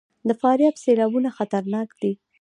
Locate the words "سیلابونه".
0.83-1.29